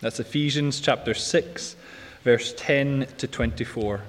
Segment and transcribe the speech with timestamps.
[0.00, 1.74] That's Ephesians chapter 6,
[2.22, 4.00] verse 10 to 24.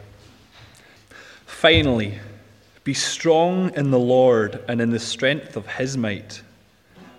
[1.47, 2.19] Finally,
[2.83, 6.43] be strong in the Lord and in the strength of his might.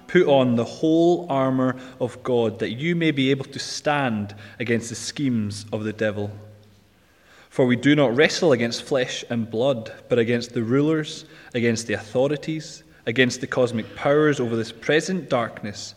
[0.07, 4.89] Put on the whole armour of God that you may be able to stand against
[4.89, 6.31] the schemes of the devil.
[7.49, 11.25] For we do not wrestle against flesh and blood, but against the rulers,
[11.55, 15.97] against the authorities, against the cosmic powers over this present darkness,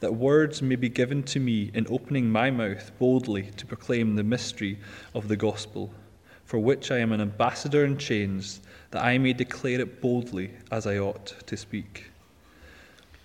[0.00, 4.22] that words may be given to me in opening my mouth boldly to proclaim the
[4.22, 4.78] mystery
[5.14, 5.90] of the gospel,
[6.44, 10.86] for which I am an ambassador in chains, that I may declare it boldly as
[10.86, 12.10] I ought to speak.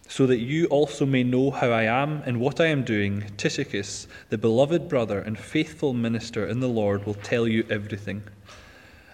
[0.08, 4.08] So that you also may know how I am and what I am doing, Tychicus,
[4.30, 8.24] the beloved brother and faithful minister in the Lord, will tell you everything.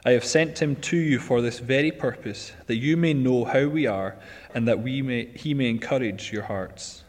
[0.05, 3.67] I have sent him to you for this very purpose, that you may know how
[3.67, 4.16] we are,
[4.55, 7.03] and that we may, he may encourage your hearts.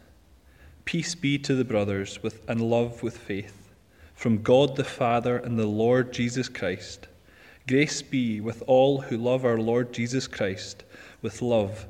[0.88, 3.74] Peace be to the brothers with, and love with faith,
[4.14, 7.08] from God the Father and the Lord Jesus Christ.
[7.66, 10.84] Grace be with all who love our Lord Jesus Christ
[11.20, 11.84] with love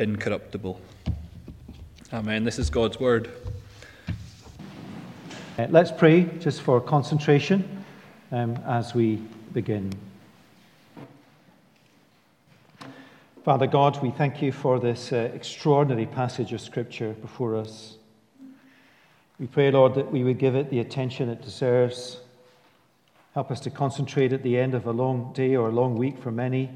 [0.00, 0.80] incorruptible.
[2.12, 2.42] Amen.
[2.42, 3.30] This is God's word.
[5.56, 7.84] Uh, let's pray just for concentration
[8.32, 9.92] um, as we begin.
[13.44, 17.98] Father God, we thank you for this uh, extraordinary passage of Scripture before us.
[19.42, 22.20] We pray, Lord, that we would give it the attention it deserves.
[23.34, 26.16] Help us to concentrate at the end of a long day or a long week
[26.16, 26.70] for many.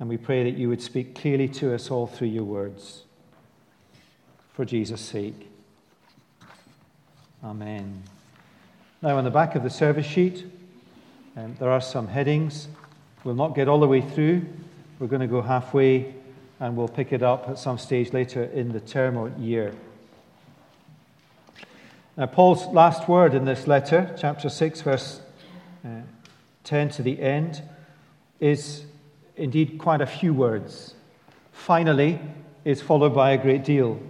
[0.00, 3.02] And we pray that you would speak clearly to us all through your words.
[4.54, 5.50] For Jesus' sake.
[7.44, 8.02] Amen.
[9.02, 10.46] Now, on the back of the service sheet,
[11.36, 12.68] um, there are some headings.
[13.22, 14.46] We'll not get all the way through.
[14.98, 16.14] We're going to go halfway
[16.58, 19.74] and we'll pick it up at some stage later in the term or year.
[22.18, 25.20] Now, Paul's last word in this letter, chapter 6, verse
[25.84, 26.00] uh,
[26.64, 27.60] 10 to the end,
[28.40, 28.86] is
[29.36, 30.94] indeed quite a few words.
[31.52, 32.18] Finally,
[32.64, 34.00] is followed by a great deal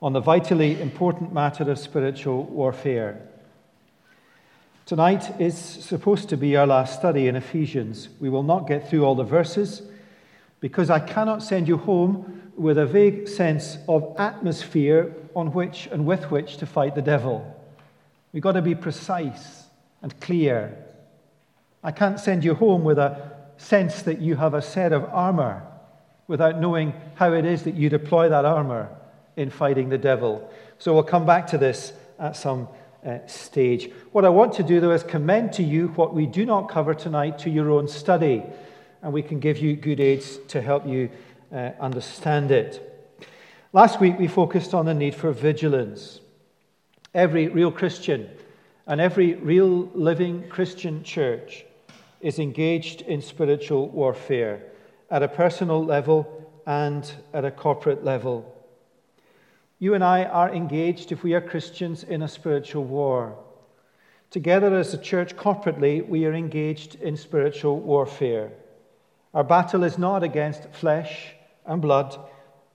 [0.00, 3.20] on the vitally important matter of spiritual warfare.
[4.86, 8.08] Tonight is supposed to be our last study in Ephesians.
[8.18, 9.82] We will not get through all the verses
[10.60, 16.04] because I cannot send you home with a vague sense of atmosphere on which and
[16.04, 17.40] with which to fight the devil.
[18.34, 19.64] We've got to be precise
[20.02, 20.76] and clear.
[21.82, 25.62] I can't send you home with a sense that you have a set of armor
[26.28, 28.90] without knowing how it is that you deploy that armor
[29.36, 30.46] in fighting the devil.
[30.78, 32.68] So we'll come back to this at some
[33.06, 33.90] uh, stage.
[34.12, 36.92] What I want to do, though, is commend to you what we do not cover
[36.92, 38.42] tonight to your own study,
[39.00, 41.08] and we can give you good aids to help you
[41.52, 42.86] uh, understand it.
[43.72, 46.20] Last week, we focused on the need for vigilance.
[47.14, 48.28] Every real Christian
[48.86, 51.64] and every real living Christian church
[52.20, 54.62] is engaged in spiritual warfare
[55.10, 58.54] at a personal level and at a corporate level.
[59.78, 63.38] You and I are engaged, if we are Christians, in a spiritual war.
[64.30, 68.52] Together as a church corporately, we are engaged in spiritual warfare.
[69.32, 71.34] Our battle is not against flesh
[71.70, 72.18] and blood,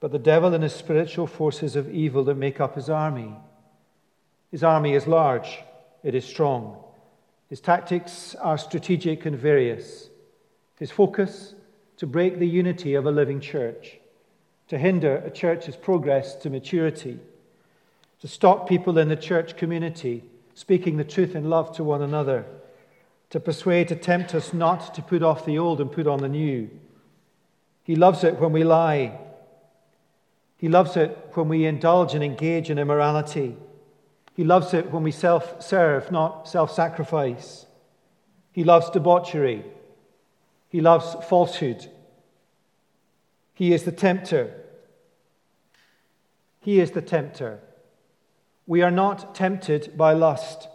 [0.00, 3.30] but the devil and his spiritual forces of evil that make up his army.
[4.50, 5.58] His army is large,
[6.02, 6.82] it is strong.
[7.50, 10.08] His tactics are strategic and various.
[10.78, 11.54] His focus
[11.98, 13.98] to break the unity of a living church,
[14.68, 17.18] to hinder a church's progress to maturity,
[18.20, 22.46] to stop people in the church community speaking the truth in love to one another,
[23.28, 26.28] to persuade, to tempt us not to put off the old and put on the
[26.30, 26.70] new
[27.86, 29.16] he loves it when we lie.
[30.56, 33.56] He loves it when we indulge and engage in immorality.
[34.34, 37.66] He loves it when we self serve, not self sacrifice.
[38.50, 39.64] He loves debauchery.
[40.68, 41.88] He loves falsehood.
[43.54, 44.52] He is the tempter.
[46.58, 47.60] He is the tempter.
[48.66, 50.66] We are not tempted by lust.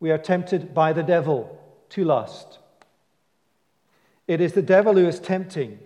[0.00, 1.58] We are tempted by the devil
[1.88, 2.58] to lust.
[4.26, 5.78] It is the devil who is tempting,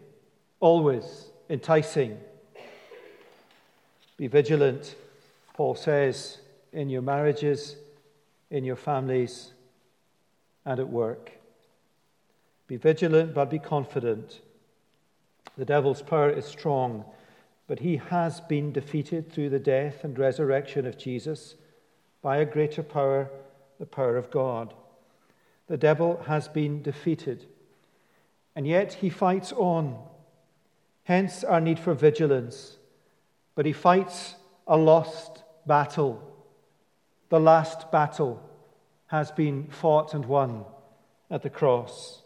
[0.60, 2.18] always enticing.
[4.16, 4.96] Be vigilant,
[5.54, 6.38] Paul says,
[6.72, 7.76] in your marriages,
[8.50, 9.52] in your families,
[10.64, 11.32] and at work.
[12.66, 14.40] Be vigilant, but be confident.
[15.56, 17.04] The devil's power is strong,
[17.66, 21.54] but he has been defeated through the death and resurrection of Jesus
[22.22, 23.30] by a greater power,
[23.78, 24.74] the power of God.
[25.68, 27.46] The devil has been defeated,
[28.56, 29.98] and yet he fights on.
[31.08, 32.76] Hence our need for vigilance.
[33.54, 34.34] But he fights
[34.66, 36.22] a lost battle.
[37.30, 38.46] The last battle
[39.06, 40.66] has been fought and won
[41.30, 42.24] at the cross.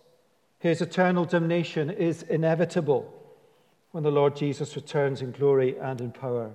[0.58, 3.08] His eternal damnation is inevitable
[3.92, 6.50] when the Lord Jesus returns in glory and in power.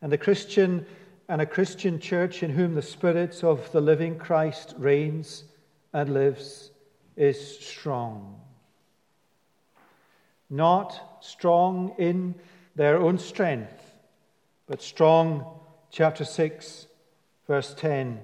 [0.00, 0.86] And the Christian
[1.28, 5.44] and a Christian church in whom the Spirit of the living Christ reigns
[5.92, 6.70] and lives
[7.14, 8.40] is strong.
[10.54, 12.36] Not strong in
[12.76, 13.90] their own strength,
[14.68, 15.44] but strong,
[15.90, 16.86] chapter 6,
[17.48, 18.20] verse 10,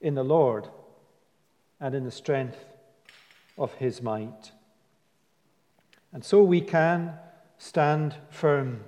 [0.00, 0.66] in the Lord
[1.78, 2.58] and in the strength
[3.56, 4.50] of his might.
[6.12, 7.12] And so we can
[7.56, 8.82] stand firm.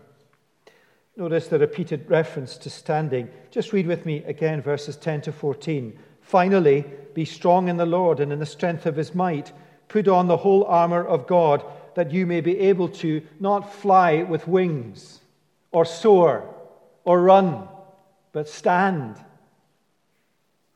[1.16, 3.28] Notice the repeated reference to standing.
[3.52, 5.96] Just read with me again verses 10 to 14.
[6.20, 6.84] Finally,
[7.14, 9.52] be strong in the Lord and in the strength of his might.
[9.86, 11.64] Put on the whole armor of God
[11.98, 15.18] that you may be able to not fly with wings
[15.72, 16.48] or soar
[17.02, 17.66] or run,
[18.30, 19.16] but stand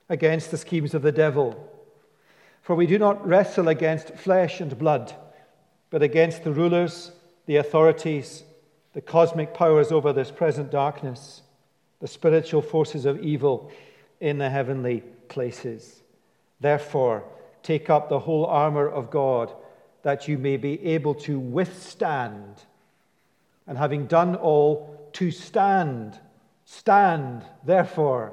[0.09, 1.55] against the schemes of the devil.
[2.63, 5.15] For we do not wrestle against flesh and blood,
[5.91, 7.13] but against the rulers,
[7.47, 8.43] the authorities,
[8.93, 11.43] the cosmic powers over this present darkness,
[12.01, 13.71] the spiritual forces of evil
[14.19, 16.03] in the heavenly places.
[16.59, 17.23] Therefore,
[17.63, 19.53] take up the whole armor of God,
[20.03, 22.63] that you may be able to withstand,
[23.67, 26.19] and having done all, to stand.
[26.65, 28.33] Stand, therefore.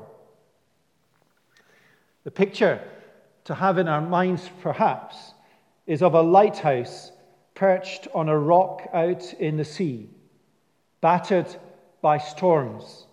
[2.23, 2.81] The picture
[3.45, 5.33] to have in our minds, perhaps,
[5.85, 7.11] is of a lighthouse
[7.55, 10.09] perched on a rock out in the sea,
[11.01, 11.47] battered
[12.01, 13.05] by storms.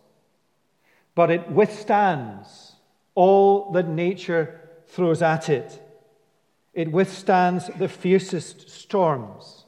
[1.14, 2.76] But it withstands
[3.14, 5.82] all that nature throws at it.
[6.76, 9.64] It withstands the fiercest storms.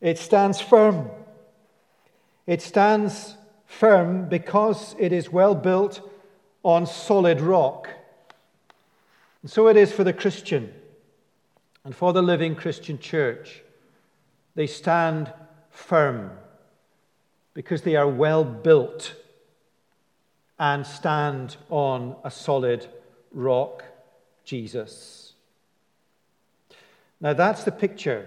[0.00, 1.10] It stands firm.
[2.46, 3.36] It stands
[3.66, 6.00] firm because it is well built
[6.62, 7.90] on solid rock.
[9.42, 10.72] And so it is for the Christian
[11.84, 13.62] and for the living Christian church.
[14.54, 15.30] They stand
[15.68, 16.30] firm
[17.52, 19.14] because they are well built
[20.58, 22.86] and stand on a solid
[23.32, 23.84] rock,
[24.46, 25.25] Jesus.
[27.20, 28.26] Now, that's the picture.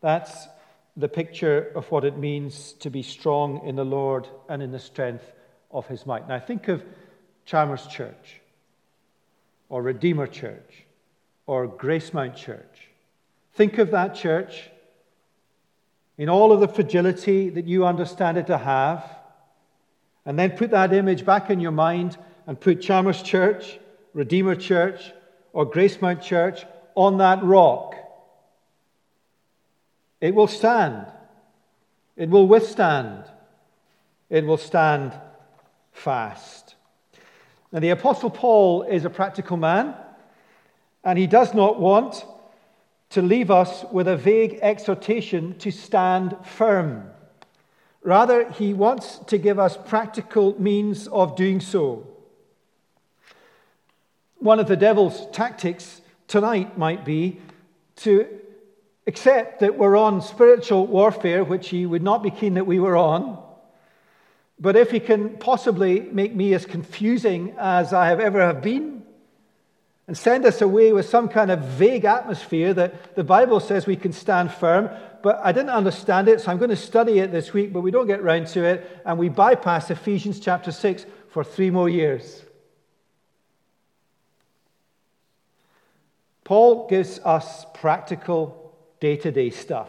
[0.00, 0.48] That's
[0.96, 4.78] the picture of what it means to be strong in the Lord and in the
[4.78, 5.32] strength
[5.70, 6.28] of his might.
[6.28, 6.84] Now, think of
[7.46, 8.40] Chalmers Church
[9.68, 10.84] or Redeemer Church
[11.46, 12.88] or Gracemount Church.
[13.54, 14.70] Think of that church
[16.16, 19.04] in all of the fragility that you understand it to have,
[20.24, 23.78] and then put that image back in your mind and put Chalmers Church,
[24.12, 25.12] Redeemer Church,
[25.52, 27.96] or Gracemount Church on that rock.
[30.20, 31.06] It will stand.
[32.16, 33.24] It will withstand.
[34.30, 35.12] It will stand
[35.92, 36.74] fast.
[37.72, 39.94] Now, the Apostle Paul is a practical man,
[41.02, 42.24] and he does not want
[43.10, 47.10] to leave us with a vague exhortation to stand firm.
[48.02, 52.06] Rather, he wants to give us practical means of doing so.
[54.38, 57.40] One of the devil's tactics tonight might be
[57.96, 58.26] to
[59.06, 62.96] accept that we're on spiritual warfare, which he would not be keen that we were
[62.96, 63.38] on,
[64.58, 69.02] but if he can possibly make me as confusing as I have ever have been,
[70.06, 73.96] and send us away with some kind of vague atmosphere that the Bible says we
[73.96, 74.90] can stand firm,
[75.22, 77.90] but I didn't understand it, so I'm going to study it this week, but we
[77.90, 82.43] don't get round to it, and we bypass Ephesians chapter 6 for three more years.
[86.44, 89.88] Paul gives us practical day to day stuff.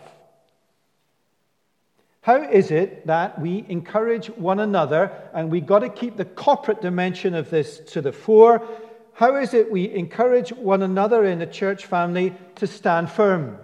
[2.22, 6.82] How is it that we encourage one another, and we've got to keep the corporate
[6.82, 8.68] dimension of this to the fore?
[9.16, 13.58] how is it we encourage one another in the church family to stand firm?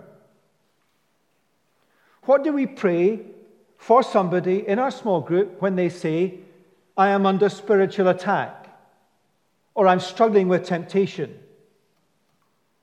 [2.23, 3.19] What do we pray
[3.77, 6.39] for somebody in our small group when they say,
[6.97, 8.67] I am under spiritual attack,
[9.75, 11.37] or I'm struggling with temptation,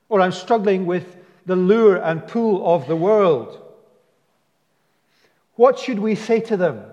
[0.09, 3.61] or I'm struggling with the lure and pull of the world?
[5.55, 6.83] What should we say to them?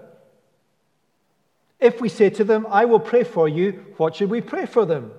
[1.81, 4.87] If we say to them, I will pray for you, what should we pray for
[4.87, 5.13] them?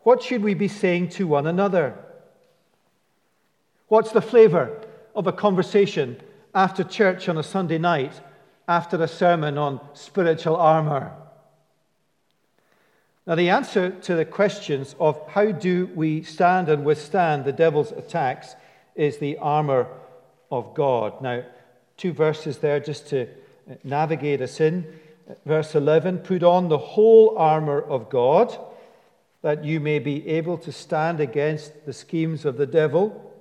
[0.00, 1.96] What should we be saying to one another?
[3.88, 4.80] What's the flavor
[5.14, 6.20] of a conversation
[6.54, 8.20] after church on a Sunday night
[8.68, 11.12] after a sermon on spiritual armor?
[13.26, 17.92] Now, the answer to the questions of how do we stand and withstand the devil's
[17.92, 18.56] attacks
[18.96, 19.86] is the armor
[20.50, 21.22] of God.
[21.22, 21.44] Now,
[21.96, 24.86] two verses there just to uh, navigate us in.
[25.46, 28.58] Verse 11 Put on the whole armor of God,
[29.42, 33.32] that you may be able to stand against the schemes of the devil.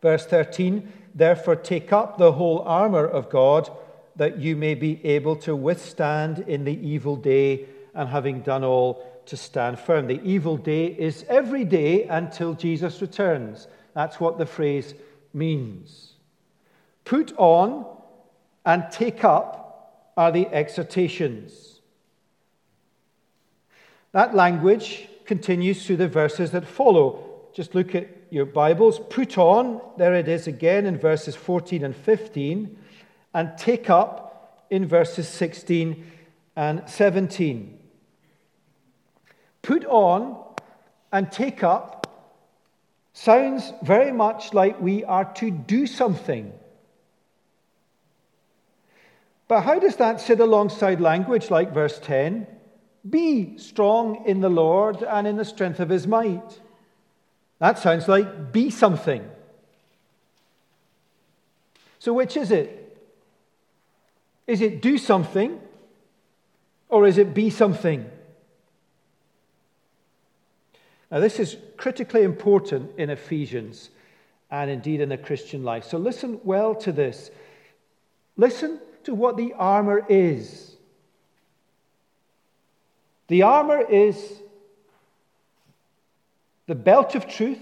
[0.00, 3.68] Verse 13 Therefore, take up the whole armor of God,
[4.14, 9.06] that you may be able to withstand in the evil day, and having done all,
[9.26, 10.06] to stand firm.
[10.06, 13.68] The evil day is every day until Jesus returns.
[13.94, 14.94] That's what the phrase
[15.32, 16.14] means.
[17.04, 17.86] Put on
[18.64, 21.80] and take up are the exhortations.
[24.12, 27.24] That language continues through the verses that follow.
[27.54, 28.98] Just look at your Bibles.
[29.10, 32.76] Put on, there it is again in verses 14 and 15,
[33.34, 36.04] and take up in verses 16
[36.56, 37.79] and 17.
[39.62, 40.36] Put on
[41.12, 42.00] and take up
[43.12, 46.52] sounds very much like we are to do something.
[49.48, 52.46] But how does that sit alongside language like verse 10?
[53.08, 56.60] Be strong in the Lord and in the strength of his might.
[57.58, 59.28] That sounds like be something.
[61.98, 62.76] So, which is it?
[64.46, 65.60] Is it do something
[66.88, 68.10] or is it be something?
[71.10, 73.90] Now, this is critically important in Ephesians
[74.50, 75.84] and indeed in the Christian life.
[75.84, 77.30] So, listen well to this.
[78.36, 80.72] Listen to what the armor is.
[83.28, 84.40] The armor is
[86.66, 87.60] the belt of truth,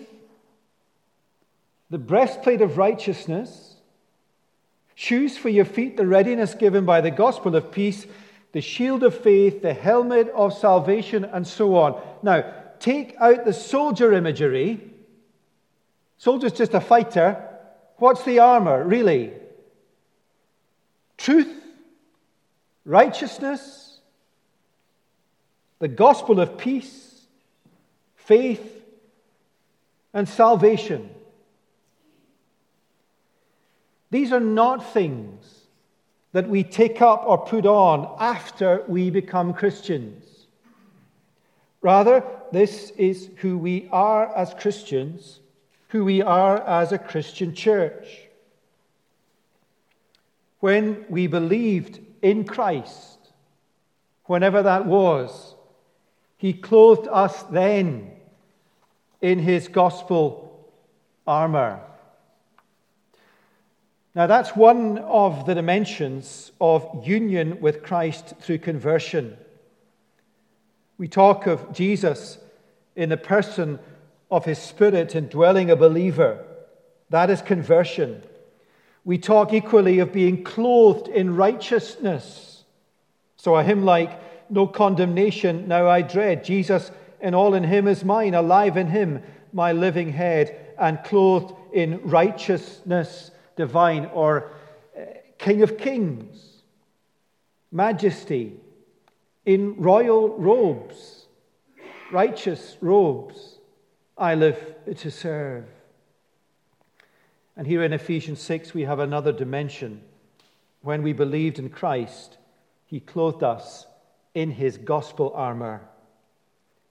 [1.90, 3.76] the breastplate of righteousness,
[4.94, 8.06] shoes for your feet, the readiness given by the gospel of peace,
[8.52, 12.00] the shield of faith, the helmet of salvation, and so on.
[12.22, 14.80] Now, take out the soldier imagery.
[16.16, 17.44] Soldier's just a fighter.
[17.96, 19.32] What's the armor, really?
[21.18, 21.52] truth,
[22.86, 23.98] righteousness,
[25.80, 27.26] the gospel of peace,
[28.16, 28.82] faith,
[30.14, 31.10] and salvation.
[34.10, 35.44] These are not things
[36.32, 40.24] that we take up or put on after we become Christians.
[41.80, 45.40] Rather, this is who we are as Christians,
[45.88, 48.28] who we are as a Christian church.
[50.60, 53.18] When we believed in Christ,
[54.24, 55.54] whenever that was,
[56.36, 58.10] He clothed us then
[59.20, 60.68] in His gospel
[61.26, 61.80] armor.
[64.14, 69.36] Now, that's one of the dimensions of union with Christ through conversion.
[70.98, 72.38] We talk of Jesus
[72.96, 73.78] in the person
[74.30, 76.44] of his Spirit indwelling a believer.
[77.10, 78.22] That is conversion.
[79.04, 82.64] We talk equally of being clothed in righteousness.
[83.36, 86.44] So a hymn like, No condemnation now I dread.
[86.44, 86.90] Jesus
[87.20, 92.00] and all in him is mine, alive in him, my living head, and clothed in
[92.02, 94.52] righteousness divine, or
[94.96, 95.02] uh,
[95.36, 96.62] King of kings,
[97.72, 98.54] majesty,
[99.48, 101.24] in royal robes,
[102.12, 103.56] righteous robes,
[104.18, 105.64] I live to serve.
[107.56, 110.02] And here in Ephesians 6, we have another dimension.
[110.82, 112.36] When we believed in Christ,
[112.84, 113.86] he clothed us
[114.34, 115.80] in his gospel armor.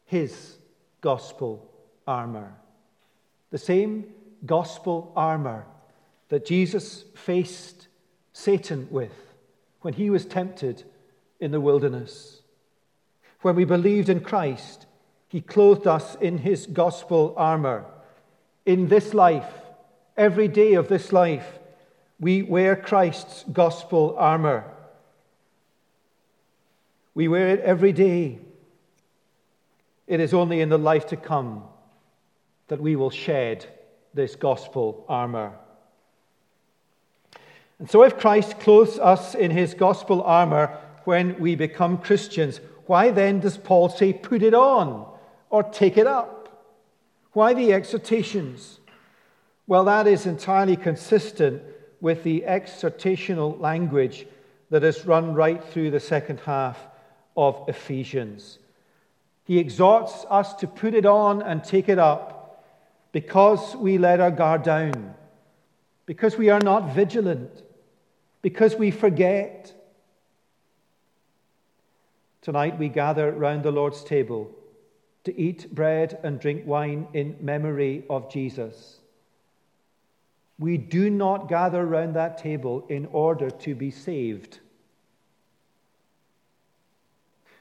[0.06, 0.58] His
[1.02, 1.72] gospel
[2.08, 2.56] armor.
[3.52, 4.06] The same
[4.48, 5.68] gospel armor
[6.30, 7.88] that Jesus faced
[8.34, 9.14] Satan with
[9.82, 10.86] when he was tempted
[11.40, 12.37] in the wilderness.
[13.42, 14.86] When we believed in Christ,
[15.28, 17.86] he clothed us in his gospel armor.
[18.66, 19.48] In this life,
[20.18, 21.60] Every day of this life,
[22.20, 24.64] we wear Christ's gospel armor.
[27.14, 28.40] We wear it every day.
[30.08, 31.64] It is only in the life to come
[32.68, 33.68] that we will shed
[34.16, 35.54] this gospel armor.
[37.78, 43.12] And so, if Christ clothes us in his gospel armor when we become Christians, why
[43.12, 45.06] then does Paul say, put it on
[45.50, 46.34] or take it up?
[47.34, 48.80] Why the exhortations?
[49.68, 51.62] Well, that is entirely consistent
[52.02, 54.26] with the exhortational language
[54.70, 56.78] that has run right through the second half
[57.36, 58.60] of Ephesians.
[59.44, 62.66] He exhorts us to put it on and take it up
[63.12, 65.14] because we let our guard down,
[66.06, 67.64] because we are not vigilant,
[68.42, 69.74] because we forget.
[72.48, 74.50] Tonight we gather round the Lord's table
[75.26, 79.02] to eat bread and drink wine in memory of Jesus.
[80.58, 84.60] We do not gather round that table in order to be saved.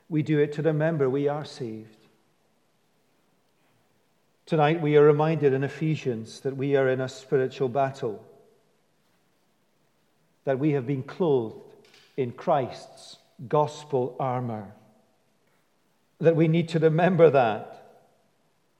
[0.09, 1.97] We do it to remember we are saved.
[4.47, 8.25] Tonight we are reminded in Ephesians that we are in a spiritual battle,
[10.45, 11.59] that we have been clothed
[12.16, 14.73] in Christ's gospel armor,
[16.21, 18.02] that we need to remember that,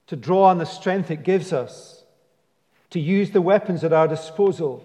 [0.07, 2.05] to draw on the strength it gives us,
[2.91, 4.85] to use the weapons at our disposal,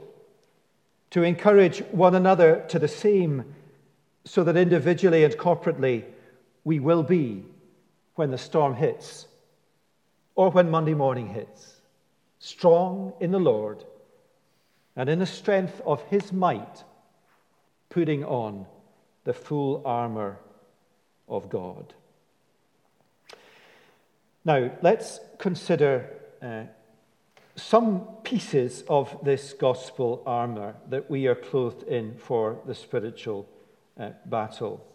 [1.11, 3.53] to encourage one another to the same,
[4.25, 6.05] so that individually and corporately
[6.63, 7.43] we will be
[8.15, 9.27] when the storm hits
[10.35, 11.81] or when Monday morning hits.
[12.39, 13.83] Strong in the Lord
[14.95, 16.83] and in the strength of his might,
[17.89, 18.65] putting on
[19.23, 20.37] the full armor
[21.27, 21.93] of God.
[24.43, 26.09] Now, let's consider
[26.41, 26.63] uh,
[27.55, 33.47] some pieces of this gospel armor that we are clothed in for the spiritual
[33.99, 34.85] uh, battle.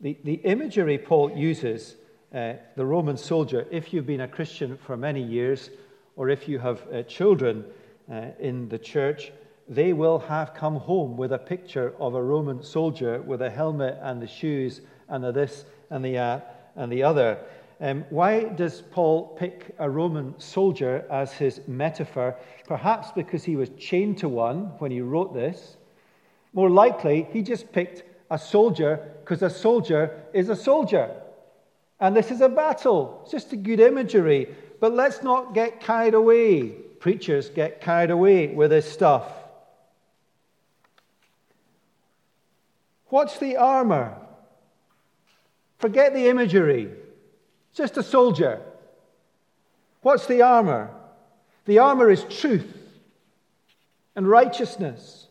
[0.00, 1.96] The, the imagery Paul uses,
[2.32, 5.70] uh, the Roman soldier, if you've been a Christian for many years,
[6.16, 7.64] or if you have uh, children
[8.10, 9.32] uh, in the church,
[9.68, 13.98] they will have come home with a picture of a Roman soldier with a helmet
[14.00, 16.40] and the shoes and the this and the uh,
[16.76, 17.38] and the other.
[17.80, 22.36] Um, why does Paul pick a Roman soldier as his metaphor?
[22.66, 25.76] Perhaps because he was chained to one when he wrote this.
[26.54, 31.14] More likely, he just picked a soldier because a soldier is a soldier.
[32.00, 33.20] And this is a battle.
[33.22, 34.54] It's just a good imagery.
[34.80, 36.70] But let's not get carried away.
[37.00, 39.37] Preachers get carried away with this stuff.
[43.08, 44.16] What's the armor?
[45.78, 46.90] Forget the imagery.
[47.70, 48.60] It's just a soldier.
[50.02, 50.90] What's the armor?
[51.64, 52.76] The armor is truth
[54.16, 55.26] and righteousness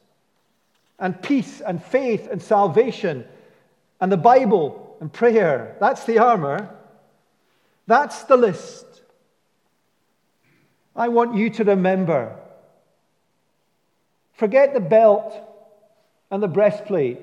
[0.99, 3.25] and peace and faith and salvation
[3.99, 5.75] and the Bible and prayer.
[5.79, 6.69] That's the armor.
[7.85, 8.85] That's the list.
[10.95, 12.35] I want you to remember.
[14.33, 15.33] Forget the belt
[16.31, 17.19] and the breastplate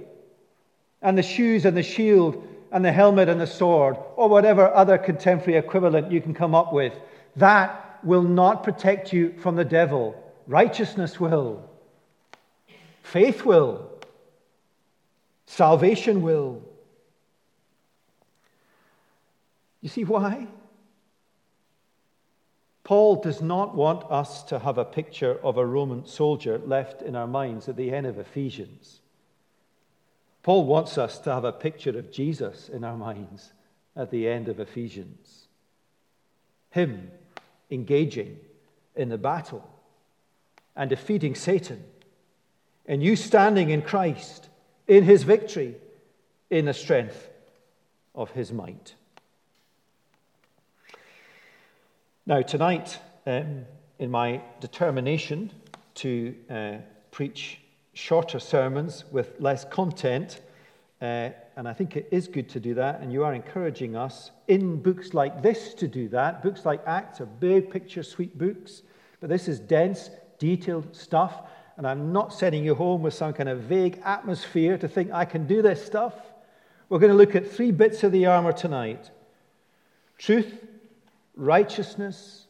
[1.05, 4.99] and the shoes and the shield and the helmet and the sword or whatever other
[4.99, 6.95] contemporary equivalent you can come up with.
[7.37, 10.21] That will not protect you from the devil.
[10.49, 11.69] Righteousness will.
[13.03, 13.91] Faith will.
[15.47, 16.63] Salvation will.
[19.83, 20.49] You see why?
[22.83, 27.15] Paul does not want us to have a picture of a Roman soldier left in
[27.15, 29.01] our minds at the end of Ephesians.
[30.45, 33.55] Paul wants us to have a picture of Jesus in our minds
[33.97, 35.49] at the end of Ephesians.
[36.69, 37.11] Him
[37.71, 38.37] engaging
[38.95, 39.67] in the battle
[40.77, 41.83] and defeating Satan
[42.85, 44.51] and you standing in Christ,
[44.87, 45.77] in his victory,
[46.51, 47.31] in the strength
[48.15, 48.95] of his might.
[52.27, 53.65] Now, tonight, um,
[53.99, 55.53] in my determination
[55.95, 56.73] to uh,
[57.11, 57.61] preach
[57.95, 60.41] shorter sermons with less content,
[61.01, 64.31] uh, and I think it is good to do that, and you are encouraging us
[64.49, 66.43] in books like this to do that.
[66.43, 68.83] Books like Acts are big picture, sweet books,
[69.21, 71.43] but this is dense, detailed stuff
[71.77, 75.25] and I'm not sending you home with some kind of vague atmosphere to think I
[75.25, 76.15] can do this stuff.
[76.89, 79.11] We're going to look at three bits of the armor tonight
[80.17, 80.55] truth,
[81.37, 82.47] righteousness,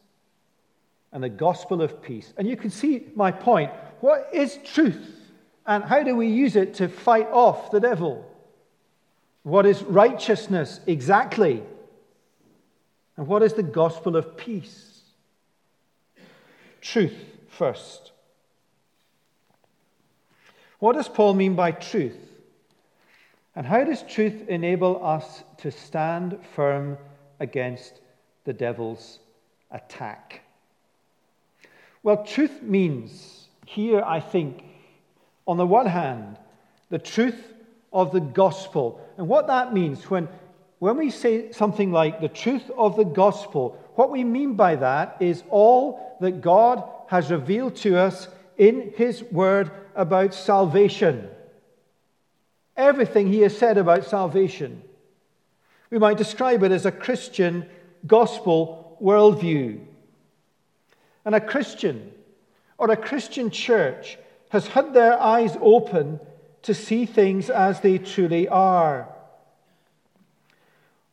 [1.12, 2.34] and the gospel of peace.
[2.36, 3.70] And you can see my point.
[4.00, 5.13] What is truth?
[5.66, 8.30] And how do we use it to fight off the devil?
[9.42, 11.62] What is righteousness exactly?
[13.16, 15.02] And what is the gospel of peace?
[16.80, 17.16] Truth
[17.48, 18.12] first.
[20.78, 22.18] What does Paul mean by truth?
[23.56, 26.98] And how does truth enable us to stand firm
[27.40, 28.00] against
[28.44, 29.18] the devil's
[29.70, 30.42] attack.
[32.02, 34.62] Well, truth means here, I think,
[35.46, 36.38] on the one hand,
[36.90, 37.52] the truth
[37.92, 39.00] of the gospel.
[39.16, 40.28] And what that means when,
[40.78, 45.16] when we say something like the truth of the gospel, what we mean by that
[45.20, 51.28] is all that God has revealed to us in His Word about salvation.
[52.76, 54.82] Everything He has said about salvation.
[55.90, 57.68] We might describe it as a Christian
[58.06, 59.80] gospel worldview.
[61.24, 62.10] And a Christian
[62.78, 64.18] or a Christian church
[64.54, 66.20] has had their eyes open
[66.62, 69.08] to see things as they truly are.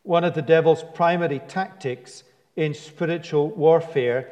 [0.03, 2.23] One of the devil's primary tactics
[2.55, 4.29] in spiritual warfare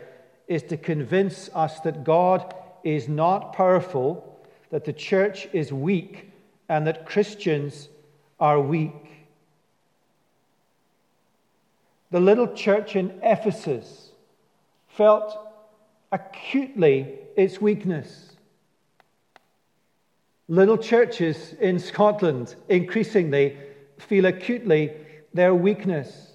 [0.48, 6.30] is to convince us that God is not powerful, that the church is weak,
[6.70, 7.90] and that Christians
[8.40, 9.26] are weak.
[12.12, 14.12] The little church in Ephesus
[14.88, 15.36] felt
[16.12, 18.29] acutely its weakness.
[20.50, 23.56] Little churches in Scotland increasingly
[24.00, 24.94] feel acutely
[25.32, 26.32] their weakness.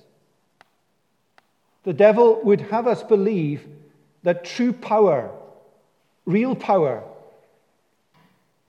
[1.82, 3.66] The devil would have us believe
[4.22, 5.32] that true power,
[6.26, 7.02] real power,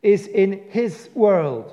[0.01, 1.71] is in his world.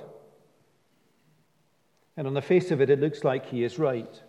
[2.19, 4.21] And on the face of it, it looks like he is right.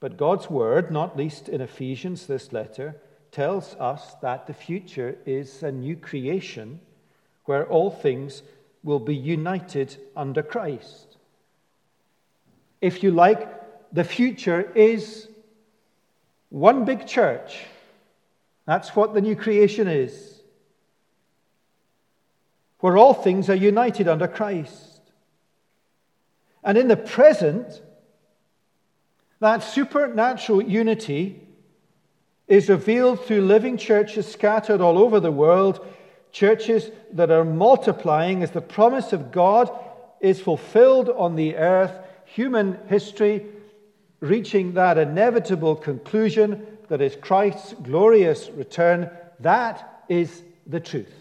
[0.00, 2.96] But God's word, not least in Ephesians, this letter,
[3.30, 6.80] tells us that the future is a new creation
[7.46, 8.42] where all things
[8.82, 11.16] will be united under Christ.
[12.80, 15.28] If you like, the future is
[16.50, 17.64] one big church.
[18.66, 20.42] That's what the new creation is.
[22.80, 25.00] Where all things are united under Christ.
[26.62, 27.80] And in the present,
[29.40, 31.40] that supernatural unity
[32.48, 35.84] is revealed through living churches scattered all over the world,
[36.36, 39.70] churches that are multiplying as the promise of God
[40.20, 41.92] is fulfilled on the earth,
[42.26, 43.46] human history
[44.20, 49.10] reaching that inevitable conclusion that is Christ's glorious return.
[49.40, 51.14] That is the truth.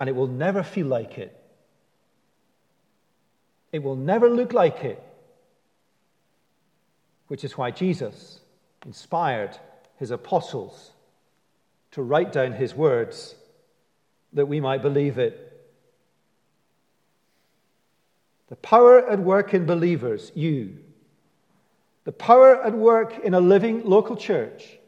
[0.00, 1.38] And it will never feel like it.
[3.72, 5.02] It will never look like it.
[7.28, 8.40] Which is why Jesus
[8.84, 9.56] inspired
[9.98, 10.92] his apostles
[11.92, 13.34] to write down his words
[14.32, 15.40] that we might believe it.
[18.48, 20.78] The power at work in believers, you,
[22.04, 24.78] the power at work in a living local church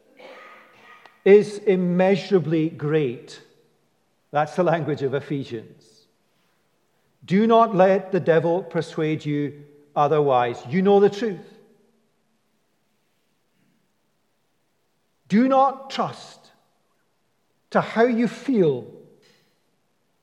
[1.24, 3.40] is immeasurably great.
[4.30, 6.06] That's the language of Ephesians.
[7.24, 9.64] Do not let the devil persuade you
[9.96, 10.62] otherwise.
[10.68, 11.55] You know the truth.
[15.28, 16.50] Do not trust
[17.70, 18.86] to how you feel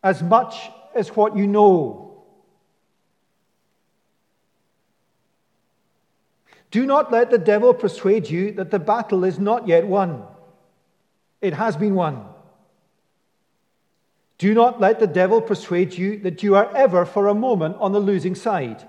[0.02, 2.24] as much as what you know.
[6.72, 10.24] Do not let the devil persuade you that the battle is not yet won.
[11.42, 12.26] It has been won.
[14.38, 17.92] Do not let the devil persuade you that you are ever for a moment on
[17.92, 18.88] the losing side.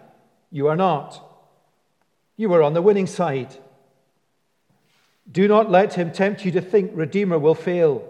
[0.51, 1.23] You are not.
[2.37, 3.55] You are on the winning side.
[5.31, 8.07] Do not let him tempt you to think Redeemer will fail,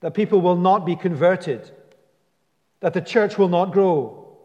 [0.00, 1.70] that people will not be converted,
[2.80, 4.36] that the church will not grow.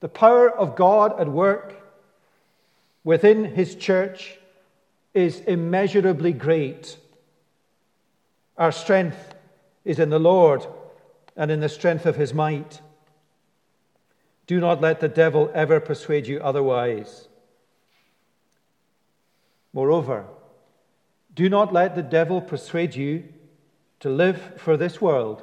[0.00, 1.74] The power of God at work
[3.04, 4.38] within his church
[5.14, 6.96] is immeasurably great.
[8.56, 9.34] Our strength
[9.84, 10.66] is in the Lord
[11.36, 12.80] and in the strength of his might.
[14.46, 17.28] Do not let the devil ever persuade you otherwise.
[19.72, 20.26] Moreover,
[21.34, 23.24] do not let the devil persuade you
[24.00, 25.42] to live for this world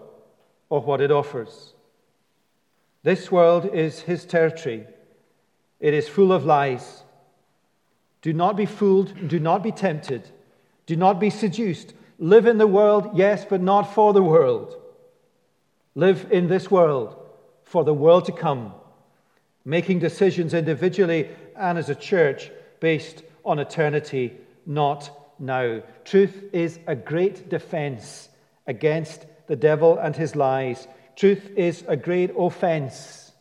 [0.69, 1.73] or what it offers.
[3.01, 4.85] This world is his territory,
[5.79, 7.03] it is full of lies.
[8.21, 10.29] Do not be fooled, do not be tempted,
[10.85, 11.93] do not be seduced.
[12.17, 14.75] Live in the world, yes, but not for the world.
[15.95, 17.15] Live in this world
[17.63, 18.73] for the world to come,
[19.63, 25.81] making decisions individually and as a church based on eternity, not now.
[26.05, 28.29] Truth is a great defense
[28.67, 30.87] against the devil and his lies.
[31.15, 33.31] Truth is a great offense.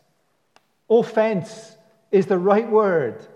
[0.89, 1.77] Offense
[2.11, 3.27] is the right word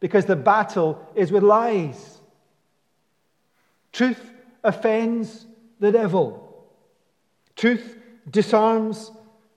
[0.00, 2.20] because the battle is with lies.
[3.92, 4.20] Truth
[4.64, 5.46] offends
[5.78, 6.66] the devil.
[7.54, 7.96] Truth
[8.28, 9.12] disarms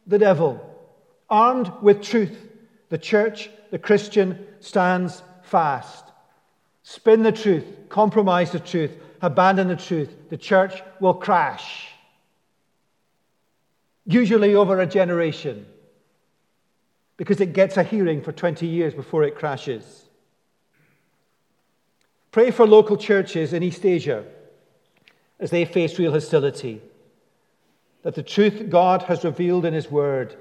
[0.05, 0.61] the devil.
[1.29, 2.37] Armed with truth,
[2.89, 6.12] the church, the Christian, stands fast.
[6.83, 8.91] Spin the truth, compromise the truth,
[9.21, 10.13] abandon the truth.
[10.29, 11.87] The church will crash.
[14.05, 15.65] Usually over a generation,
[17.15, 20.03] because it gets a hearing for 20 years before it crashes.
[22.31, 24.25] Pray for local churches in East Asia
[25.39, 26.81] as they face real hostility,
[28.01, 30.35] that the truth God has revealed in His Word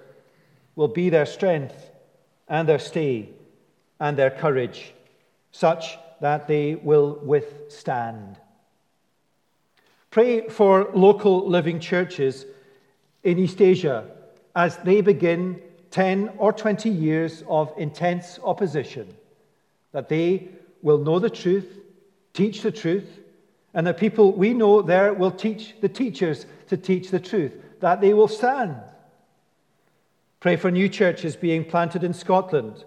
[0.74, 1.90] will be their strength
[2.48, 3.28] and their stay
[4.00, 4.92] and their courage,
[5.52, 8.38] such that they will withstand.
[10.12, 12.46] Pray for local living churches
[13.24, 14.06] in East Asia
[14.54, 19.12] as they begin 10 or 20 years of intense opposition,
[19.90, 20.48] that they
[20.80, 21.80] will know the truth,
[22.34, 23.18] teach the truth,
[23.74, 28.00] and the people we know there will teach the teachers to teach the truth, that
[28.00, 28.76] they will stand.
[30.38, 32.84] Pray for new churches being planted in Scotland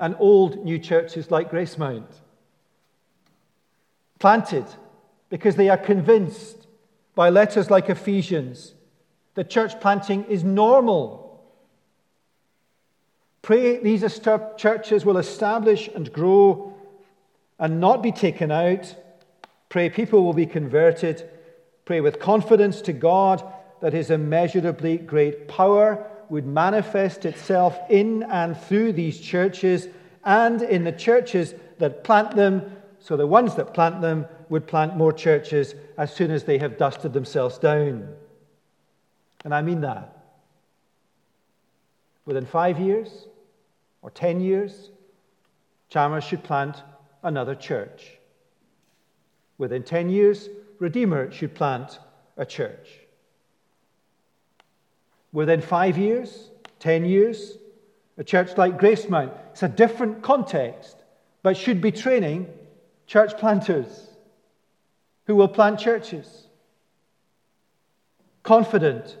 [0.00, 2.10] and old new churches like Gracemount.
[4.20, 4.66] Planted
[5.28, 6.68] because they are convinced
[7.16, 8.74] by letters like Ephesians
[9.34, 11.42] that church planting is normal.
[13.42, 14.02] Pray these
[14.56, 16.72] churches will establish and grow
[17.58, 18.94] and not be taken out
[19.70, 21.30] Pray people will be converted.
[21.86, 23.42] Pray with confidence to God
[23.80, 29.88] that his immeasurably great power would manifest itself in and through these churches
[30.24, 34.96] and in the churches that plant them, so the ones that plant them would plant
[34.96, 38.08] more churches as soon as they have dusted themselves down.
[39.44, 40.16] And I mean that.
[42.26, 43.26] Within five years
[44.02, 44.90] or ten years,
[45.90, 46.82] Chalmers should plant
[47.22, 48.18] another church.
[49.58, 51.98] Within 10 years, Redeemer should plant
[52.36, 52.88] a church.
[55.32, 57.58] Within five years, 10 years,
[58.16, 60.96] a church like Gracemount, it's a different context,
[61.42, 62.46] but should be training
[63.10, 64.08] church planters
[65.26, 66.46] who will plant churches.
[68.42, 69.18] Confident,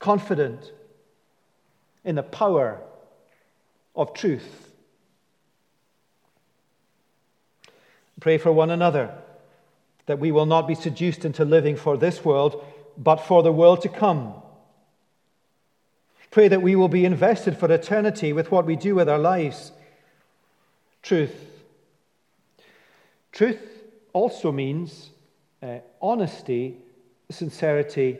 [0.00, 0.72] confident
[2.04, 2.80] in the power
[3.94, 4.64] of truth
[8.24, 9.14] Pray for one another
[10.06, 12.64] that we will not be seduced into living for this world,
[12.96, 14.32] but for the world to come.
[16.30, 19.72] Pray that we will be invested for eternity with what we do with our lives.
[21.02, 21.53] Truth.
[23.34, 23.58] Truth
[24.12, 25.10] also means
[25.60, 26.76] uh, honesty,
[27.30, 28.18] sincerity,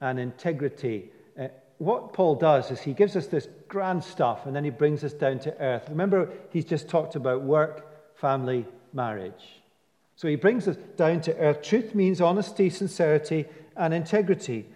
[0.00, 1.12] and integrity.
[1.38, 5.04] Uh, what Paul does is he gives us this grand stuff and then he brings
[5.04, 5.84] us down to earth.
[5.88, 9.62] Remember, he's just talked about work, family, marriage.
[10.16, 11.62] So he brings us down to earth.
[11.62, 14.66] Truth means honesty, sincerity, and integrity.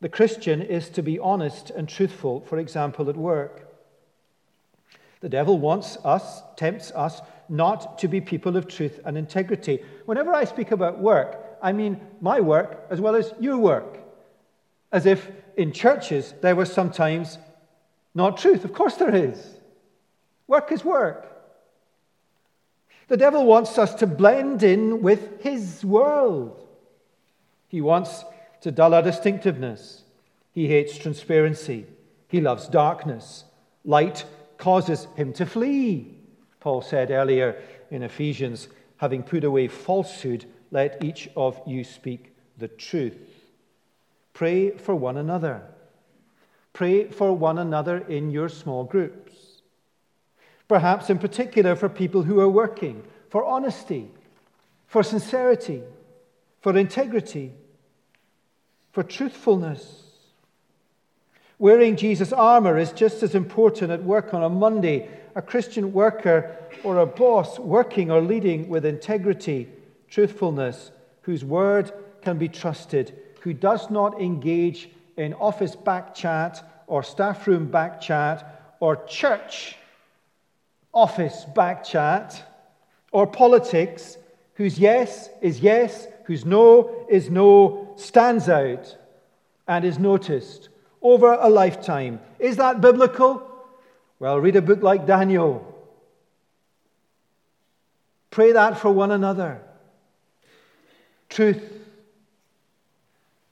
[0.00, 3.72] The Christian is to be honest and truthful, for example, at work.
[5.20, 9.80] The devil wants us, tempts us, not to be people of truth and integrity.
[10.06, 13.98] Whenever I speak about work, I mean my work as well as your work.
[14.92, 17.38] As if in churches there was sometimes
[18.14, 18.64] not truth.
[18.64, 19.38] Of course there is.
[20.46, 21.26] Work is work.
[23.08, 26.66] The devil wants us to blend in with his world.
[27.68, 28.24] He wants
[28.62, 30.02] to dull our distinctiveness.
[30.52, 31.86] He hates transparency.
[32.28, 33.44] He loves darkness.
[33.84, 34.24] Light
[34.58, 36.17] causes him to flee.
[36.60, 42.68] Paul said earlier in Ephesians, having put away falsehood, let each of you speak the
[42.68, 43.18] truth.
[44.32, 45.62] Pray for one another.
[46.72, 49.48] Pray for one another in your small groups
[50.68, 54.10] perhaps in particular for people who are working, for honesty,
[54.86, 55.82] for sincerity,
[56.60, 57.54] for integrity,
[58.92, 60.04] for truthfulness.
[61.58, 65.08] Wearing Jesus' armor is just as important at work on a Monday.
[65.38, 69.68] A Christian worker or a boss working or leading with integrity,
[70.10, 70.90] truthfulness,
[71.22, 77.46] whose word can be trusted, who does not engage in office back chat or staff
[77.46, 79.76] room back chat or church
[80.92, 82.42] office back chat
[83.12, 84.18] or politics
[84.54, 88.96] whose yes is yes, whose no is no, stands out
[89.68, 90.68] and is noticed
[91.00, 92.18] over a lifetime.
[92.40, 93.48] Is that biblical?
[94.20, 95.74] Well, read a book like Daniel.
[98.30, 99.60] Pray that for one another.
[101.28, 101.62] Truth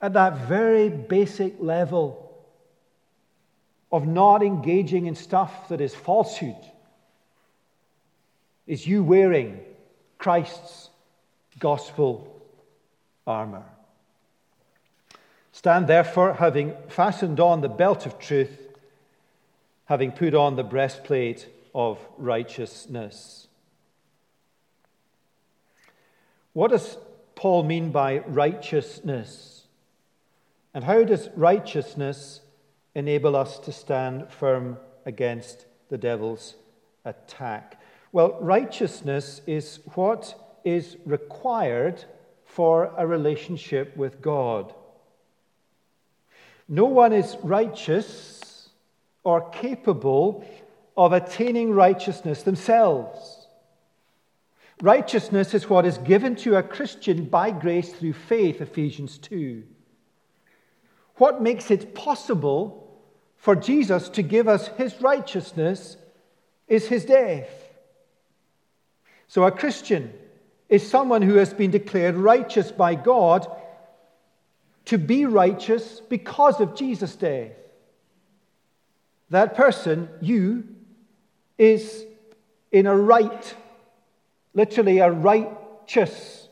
[0.00, 2.22] at that very basic level
[3.92, 6.56] of not engaging in stuff that is falsehood
[8.66, 9.60] is you wearing
[10.18, 10.90] Christ's
[11.58, 12.42] gospel
[13.26, 13.64] armor.
[15.52, 18.65] Stand therefore, having fastened on the belt of truth,
[19.86, 23.48] having put on the breastplate of righteousness.
[26.52, 26.96] What does
[27.34, 29.66] Paul mean by righteousness?
[30.74, 32.40] And how does righteousness
[32.94, 36.54] enable us to stand firm against the devil's
[37.04, 37.80] attack?
[38.12, 42.02] Well, righteousness is what is required
[42.44, 44.74] for a relationship with God.
[46.68, 48.45] No one is righteous
[49.26, 50.46] or capable
[50.96, 53.48] of attaining righteousness themselves.
[54.80, 59.64] Righteousness is what is given to a Christian by grace through faith, Ephesians 2.
[61.16, 63.00] What makes it possible
[63.36, 65.96] for Jesus to give us his righteousness
[66.68, 67.50] is his death.
[69.26, 70.12] So a Christian
[70.68, 73.44] is someone who has been declared righteous by God
[74.84, 77.50] to be righteous because of Jesus' death.
[79.30, 80.64] That person, you,
[81.58, 82.04] is
[82.70, 83.54] in a right,
[84.54, 86.48] literally a righteous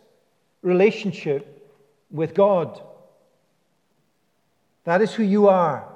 [0.62, 1.72] relationship
[2.10, 2.80] with God.
[4.84, 5.88] That is who you are.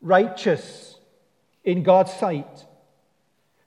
[0.00, 0.96] Righteous
[1.64, 2.66] in God's sight.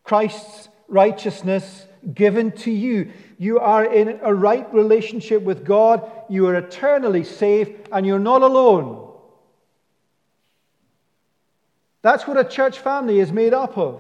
[0.04, 3.12] Christ's righteousness given to you.
[3.38, 6.10] You are in a right relationship with God.
[6.30, 9.05] You are eternally safe, and you're not alone.
[12.06, 14.00] That's what a church family is made up of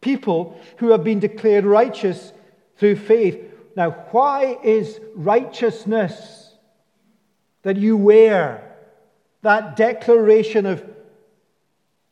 [0.00, 2.32] people who have been declared righteous
[2.76, 3.40] through faith.
[3.74, 6.54] Now, why is righteousness
[7.62, 8.76] that you wear,
[9.40, 10.84] that declaration of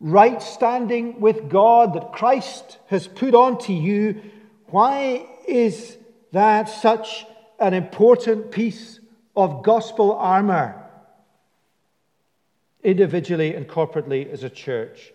[0.00, 4.20] right standing with God that Christ has put onto you,
[4.70, 5.98] why is
[6.32, 7.26] that such
[7.60, 8.98] an important piece
[9.36, 10.79] of gospel armor,
[12.82, 15.12] individually and corporately as a church?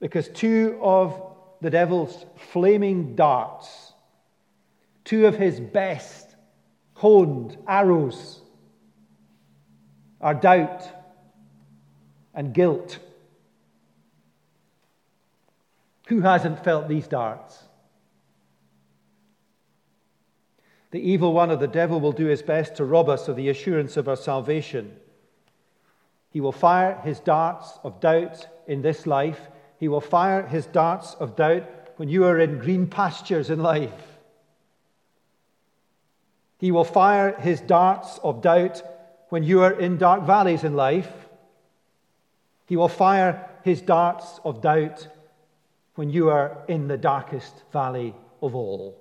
[0.00, 1.20] Because two of
[1.60, 3.92] the devil's flaming darts,
[5.04, 6.34] two of his best
[6.94, 8.40] honed arrows,
[10.20, 10.84] are doubt
[12.34, 12.98] and guilt.
[16.08, 17.62] Who hasn't felt these darts?
[20.90, 23.48] The evil one of the devil will do his best to rob us of the
[23.48, 24.96] assurance of our salvation.
[26.30, 29.40] He will fire his darts of doubt in this life.
[29.78, 31.64] He will fire his darts of doubt
[31.96, 34.18] when you are in green pastures in life.
[36.58, 38.82] He will fire his darts of doubt
[39.30, 41.10] when you are in dark valleys in life.
[42.66, 45.08] He will fire his darts of doubt
[45.94, 48.96] when you are in the darkest valley of all.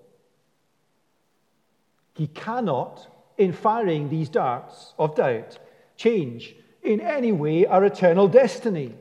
[2.16, 5.60] He cannot, in firing these darts of doubt,
[5.96, 8.96] change in any way our eternal destiny.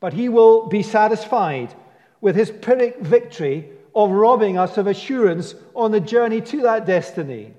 [0.00, 1.74] But he will be satisfied
[2.20, 7.54] with his Pyrrhic victory of robbing us of assurance on the journey to that destiny.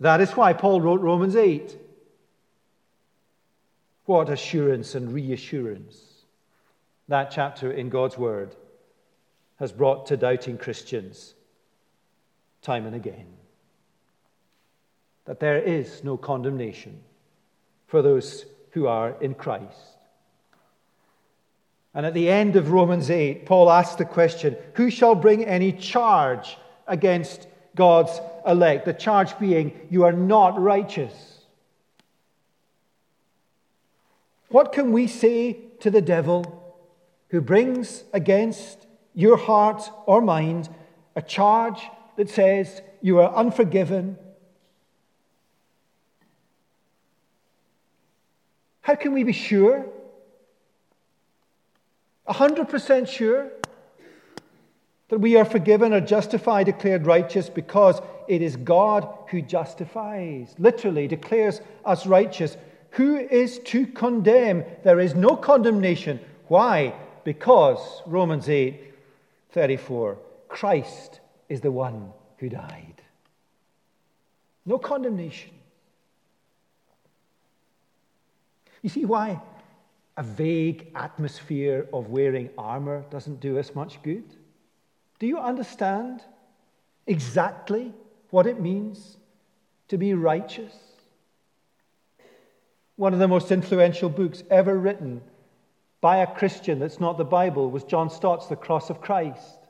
[0.00, 1.76] That is why Paul wrote Romans 8.
[4.06, 6.14] What assurance and reassurance
[7.08, 8.54] that chapter in God's Word
[9.56, 11.34] has brought to doubting Christians
[12.62, 13.26] time and again.
[15.24, 17.00] That there is no condemnation
[17.86, 19.94] for those who are in Christ.
[21.94, 25.72] And at the end of Romans 8, Paul asks the question Who shall bring any
[25.72, 28.84] charge against God's elect?
[28.84, 31.14] The charge being, You are not righteous.
[34.48, 36.62] What can we say to the devil
[37.28, 40.68] who brings against your heart or mind
[41.16, 41.80] a charge
[42.16, 44.18] that says you are unforgiven?
[48.84, 49.86] How can we be sure?
[52.28, 53.50] 100% sure
[55.08, 61.08] that we are forgiven or justified, declared righteous, because it is God who justifies, literally
[61.08, 62.58] declares us righteous.
[62.90, 64.64] Who is to condemn?
[64.82, 66.20] There is no condemnation.
[66.48, 66.94] Why?
[67.24, 68.92] Because, Romans 8
[69.52, 70.18] 34,
[70.48, 73.00] Christ is the one who died.
[74.66, 75.52] No condemnation.
[78.84, 79.40] You see why
[80.18, 84.36] a vague atmosphere of wearing armor doesn't do us much good?
[85.18, 86.20] Do you understand
[87.06, 87.94] exactly
[88.28, 89.16] what it means
[89.88, 90.74] to be righteous?
[92.96, 95.22] One of the most influential books ever written
[96.02, 99.60] by a Christian that's not the Bible was John Stott's The Cross of Christ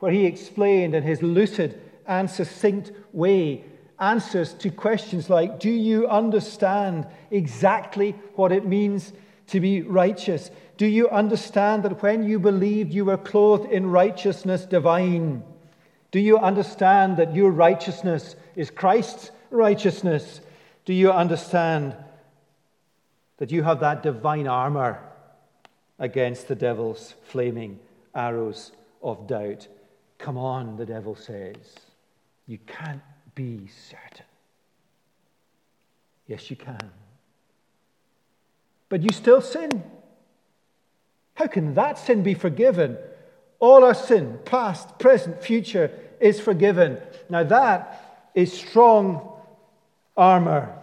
[0.00, 3.64] where he explained in his lucid and succinct way
[3.98, 9.12] answers to questions like Do you understand exactly what it means
[9.48, 10.50] to be righteous?
[10.76, 15.44] Do you understand that when you believed, you were clothed in righteousness divine?
[16.10, 20.40] Do you understand that your righteousness is Christ's righteousness?
[20.84, 21.94] Do you understand
[23.38, 25.00] that you have that divine armor
[25.98, 27.78] against the devil's flaming
[28.14, 28.72] arrows
[29.02, 29.68] of doubt?
[30.18, 31.56] Come on, the devil says.
[32.46, 33.02] You can't
[33.34, 34.26] be certain.
[36.26, 36.90] Yes, you can.
[38.88, 39.82] But you still sin.
[41.34, 42.98] How can that sin be forgiven?
[43.58, 46.98] All our sin, past, present, future, is forgiven.
[47.28, 49.28] Now, that is strong
[50.16, 50.76] armor.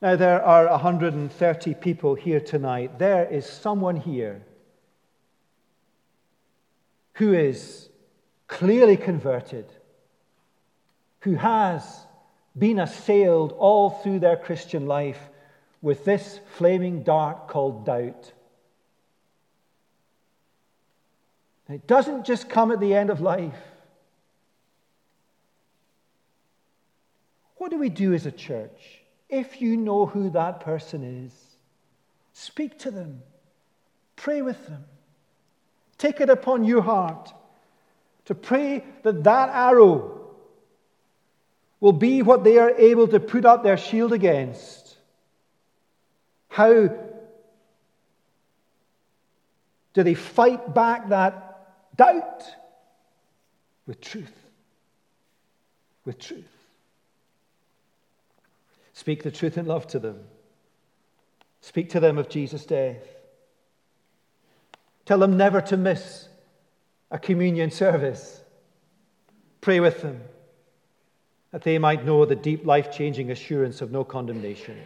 [0.00, 2.98] Now, there are 130 people here tonight.
[2.98, 4.42] There is someone here
[7.14, 7.88] who is
[8.48, 9.66] clearly converted,
[11.22, 12.06] who has
[12.56, 15.20] been assailed all through their Christian life
[15.80, 18.32] with this flaming dart called doubt.
[21.68, 23.56] It doesn't just come at the end of life.
[27.56, 29.00] What do we do as a church?
[29.28, 31.32] If you know who that person is,
[32.32, 33.22] speak to them,
[34.16, 34.84] pray with them,
[35.98, 37.32] take it upon your heart
[38.24, 40.21] to pray that that arrow
[41.82, 44.96] will be what they are able to put up their shield against.
[46.46, 46.70] How
[49.92, 52.44] do they fight back that doubt?
[53.88, 54.32] With truth.
[56.04, 56.44] With truth.
[58.92, 60.20] Speak the truth in love to them.
[61.62, 63.02] Speak to them of Jesus' death.
[65.04, 66.28] Tell them never to miss
[67.10, 68.40] a communion service.
[69.60, 70.20] Pray with them
[71.52, 74.78] that they might know the deep, life changing assurance of no condemnation.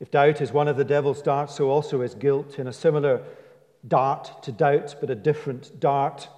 [0.00, 3.22] If doubt is one of the devil's darts, so also is guilt in a similar
[3.86, 6.28] dart to doubt, but a different dart.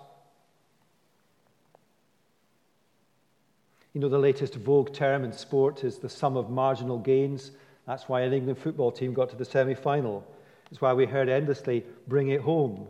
[3.94, 7.52] You know, the latest vogue term in sport is the sum of marginal gains.
[7.86, 10.26] That's why an England football team got to the semi final.
[10.70, 12.88] It's why we heard endlessly, bring it home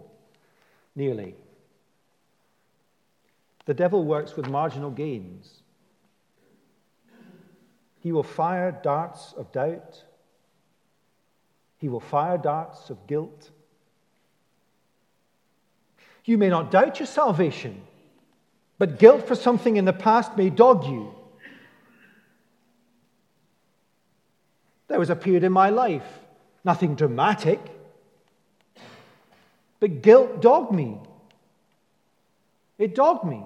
[0.96, 1.34] nearly.
[3.66, 5.62] The devil works with marginal gains.
[8.00, 10.02] He will fire darts of doubt.
[11.78, 13.50] He will fire darts of guilt.
[16.26, 17.82] You may not doubt your salvation,
[18.78, 21.14] but guilt for something in the past may dog you.
[24.88, 26.06] There was a period in my life,
[26.62, 27.60] nothing dramatic,
[29.80, 30.98] but guilt dogged me.
[32.78, 33.44] It dogged me.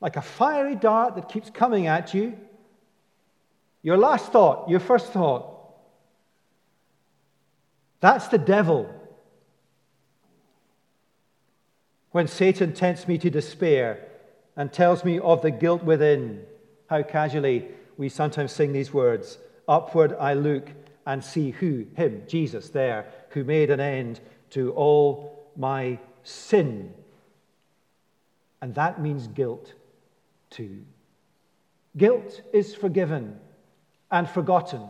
[0.00, 2.36] Like a fiery dart that keeps coming at you.
[3.82, 5.54] Your last thought, your first thought.
[8.00, 8.94] That's the devil.
[12.10, 14.06] When Satan tempts me to despair
[14.56, 16.42] and tells me of the guilt within,
[16.88, 20.70] how casually we sometimes sing these words Upward I look
[21.06, 21.86] and see who?
[21.94, 24.20] Him, Jesus, there, who made an end
[24.50, 26.94] to all my sin.
[28.62, 29.74] And that means guilt
[30.50, 30.84] too.
[31.96, 33.38] Guilt is forgiven
[34.10, 34.82] and forgotten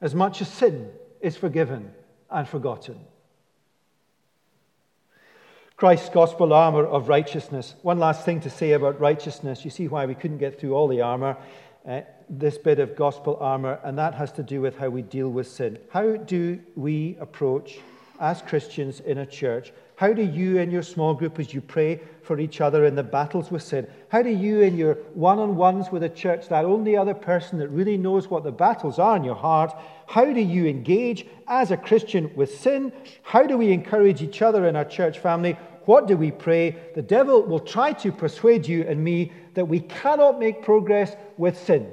[0.00, 0.90] as much as sin
[1.20, 1.92] is forgiven
[2.30, 2.98] and forgotten.
[5.76, 7.74] Christ's gospel armor of righteousness.
[7.82, 9.64] One last thing to say about righteousness.
[9.64, 11.36] You see why we couldn't get through all the armor.
[11.86, 15.28] Uh, this bit of gospel armor, and that has to do with how we deal
[15.28, 15.78] with sin.
[15.90, 17.80] How do we approach,
[18.20, 19.72] as Christians in a church,
[20.02, 23.04] how do you in your small group, as you pray for each other in the
[23.04, 26.64] battles with sin, how do you in your one on ones with a church, that
[26.64, 29.72] only other person that really knows what the battles are in your heart,
[30.08, 32.92] how do you engage as a Christian with sin?
[33.22, 35.56] How do we encourage each other in our church family?
[35.84, 36.74] What do we pray?
[36.96, 41.56] The devil will try to persuade you and me that we cannot make progress with
[41.56, 41.86] sin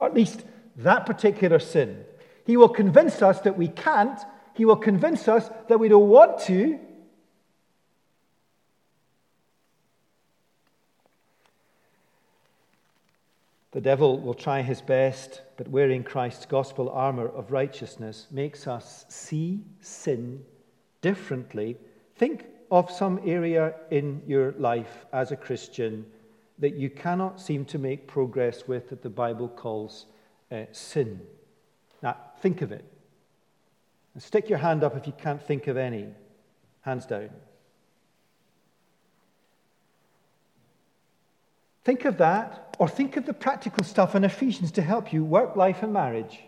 [0.00, 0.42] or at least
[0.78, 2.04] that particular sin.
[2.44, 4.18] He will convince us that we can't,
[4.54, 6.80] he will convince us that we don't want to.
[13.74, 19.04] The devil will try his best, but wearing Christ's gospel armor of righteousness makes us
[19.08, 20.44] see sin
[21.00, 21.76] differently.
[22.14, 26.06] Think of some area in your life as a Christian
[26.60, 30.06] that you cannot seem to make progress with that the Bible calls
[30.52, 31.20] uh, sin.
[32.00, 32.84] Now, think of it.
[34.14, 36.06] And stick your hand up if you can't think of any.
[36.82, 37.30] Hands down.
[41.84, 45.54] Think of that, or think of the practical stuff in Ephesians to help you work,
[45.54, 46.40] life, and marriage.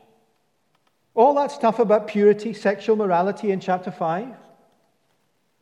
[1.15, 4.29] All that stuff about purity, sexual morality in chapter 5.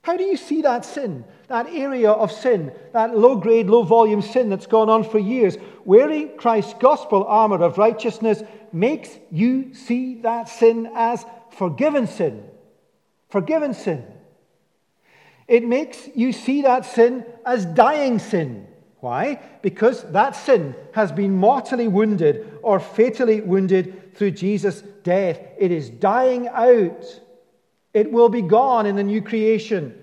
[0.03, 4.20] How do you see that sin, that area of sin, that low grade, low volume
[4.20, 5.57] sin that's gone on for years?
[5.85, 11.25] Wearing Christ's gospel armor of righteousness makes you see that sin as
[11.57, 12.45] forgiven sin.
[13.31, 14.05] Forgiven sin.
[15.49, 18.66] It makes you see that sin as dying sin.
[19.05, 19.39] Why?
[19.61, 25.39] Because that sin has been mortally wounded or fatally wounded through Jesus' death.
[25.59, 27.05] It is dying out.
[27.93, 29.95] It will be gone in the new creation.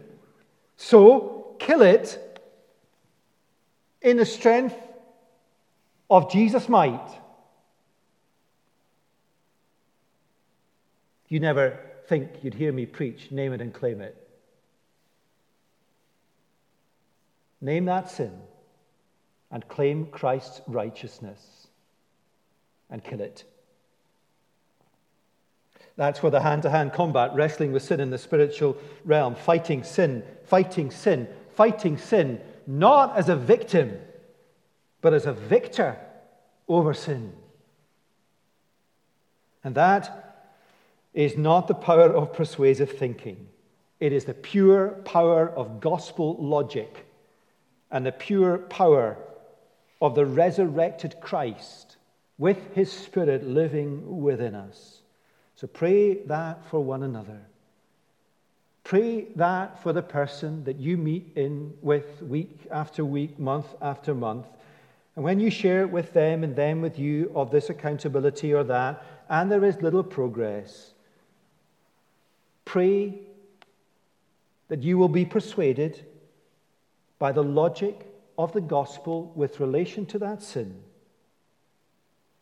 [0.77, 2.39] So, kill it
[4.03, 4.75] in the strength
[6.07, 7.09] of Jesus' might.
[11.27, 14.15] You never think you'd hear me preach, name it and claim it.
[17.61, 18.39] Name that sin
[19.51, 21.67] and claim Christ's righteousness
[22.89, 23.43] and kill it.
[25.97, 29.83] That's where the hand to hand combat, wrestling with sin in the spiritual realm, fighting
[29.83, 33.99] sin, fighting sin, fighting sin, not as a victim,
[35.01, 35.97] but as a victor
[36.67, 37.33] over sin.
[39.63, 40.49] And that
[41.13, 43.49] is not the power of persuasive thinking,
[43.99, 47.05] it is the pure power of gospel logic
[47.91, 49.17] and the pure power
[50.01, 51.97] of the resurrected Christ
[52.37, 55.01] with his Spirit living within us.
[55.55, 57.39] So pray that for one another.
[58.83, 64.15] Pray that for the person that you meet in with week after week, month after
[64.15, 64.47] month.
[65.15, 68.63] And when you share it with them and them with you of this accountability or
[68.63, 70.93] that, and there is little progress,
[72.65, 73.19] pray
[74.69, 76.03] that you will be persuaded
[77.19, 78.10] by the logic
[78.41, 80.81] of the gospel with relation to that sin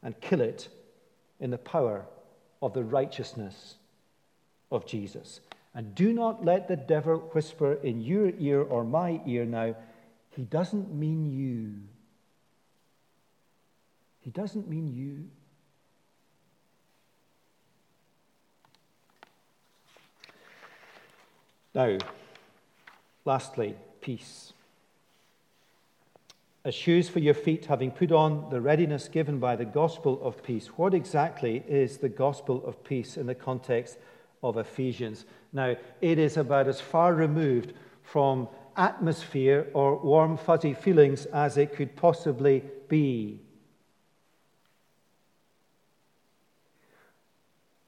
[0.01, 0.69] and kill it
[1.41, 2.05] in the power
[2.61, 3.75] of the righteousness
[4.71, 5.41] of Jesus.
[5.75, 9.75] And do not let the devil whisper in your ear or my ear now,
[10.29, 11.81] he doesn't mean you.
[14.21, 15.25] He doesn't mean you.
[21.75, 21.97] Now,
[23.25, 24.53] lastly, peace
[26.65, 30.43] as shoes for your feet, having put on the readiness given by the gospel of
[30.43, 30.67] peace.
[30.67, 33.97] What exactly is the gospel of peace in the context
[34.43, 35.25] of Ephesians?
[35.53, 41.75] Now, it is about as far removed from atmosphere or warm, fuzzy feelings as it
[41.75, 43.39] could possibly be.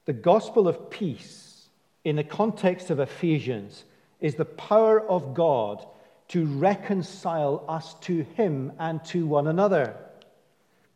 [0.06, 1.68] The gospel of peace,
[2.04, 3.84] in the context of Ephesians,
[4.20, 5.86] is the power of God
[6.32, 9.94] to reconcile us to Him and to one another.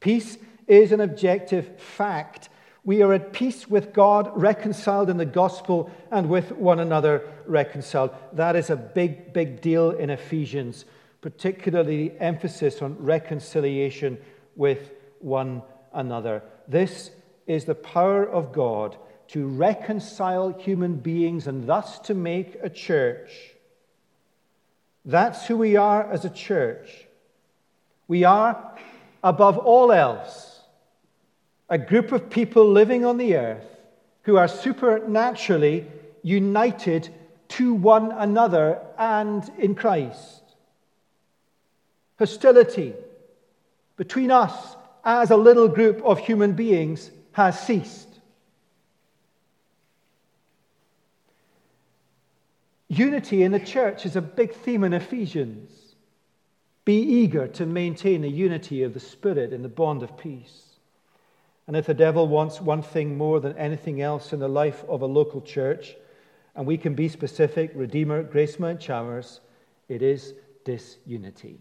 [0.01, 2.49] Peace is an objective fact.
[2.85, 8.15] We are at peace with God, reconciled in the gospel, and with one another reconciled.
[8.33, 10.87] That is a big, big deal in Ephesians,
[11.21, 14.17] particularly the emphasis on reconciliation
[14.55, 15.61] with one
[15.93, 16.45] another.
[16.67, 17.11] This
[17.47, 18.97] is the power of God
[19.29, 23.56] to reconcile human beings and thus to make a church
[25.07, 27.07] that's who we are as a church.
[28.09, 28.77] We are,
[29.23, 30.61] above all else,
[31.71, 33.65] a group of people living on the earth
[34.23, 35.87] who are supernaturally
[36.23, 37.09] united
[37.49, 40.43] to one another and in Christ.
[42.19, 42.95] Hostility
[43.97, 48.06] between us as a little group of human beings has ceased.
[52.89, 55.95] Unity in the church is a big theme in Ephesians.
[56.85, 60.63] Be eager to maintain the unity of the Spirit in the bond of peace.
[61.67, 65.03] And if the devil wants one thing more than anything else in the life of
[65.03, 65.97] a local church,
[66.55, 69.41] and we can be specific, Redeemer, Grace Mount Chalmers,
[69.89, 70.35] it is
[70.65, 71.59] disunity.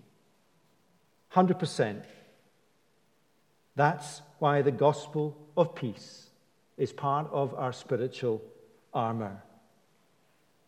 [1.33, 2.03] 100%.
[3.75, 6.29] That's why the gospel of peace
[6.77, 8.43] is part of our spiritual
[8.93, 9.41] armor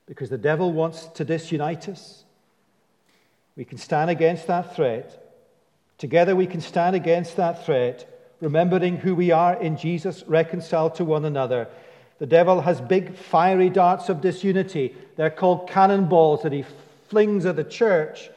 [0.08, 2.24] because the devil wants to disunite us.
[3.56, 5.24] We can stand against that threat.
[5.98, 11.06] Together, we can stand against that threat, remembering who we are in Jesus, reconciled to
[11.06, 11.68] one another.
[12.20, 14.96] The devil has big, fiery darts of disunity.
[15.18, 16.66] They're called cannonballs that he
[17.10, 18.30] flings at the church,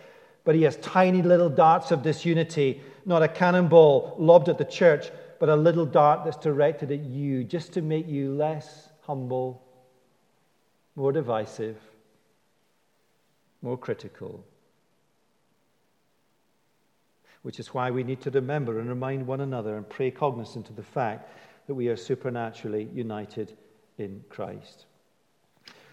[0.44, 5.10] but he has tiny little darts of disunity, not a cannonball lobbed at the church,
[5.38, 9.62] but a little dart that's directed at you, just to make you less humble
[10.96, 11.76] more divisive,
[13.62, 14.44] more critical.
[17.42, 20.76] which is why we need to remember and remind one another and pray cognizant of
[20.76, 21.28] the fact
[21.66, 23.56] that we are supernaturally united
[23.98, 24.84] in Christ.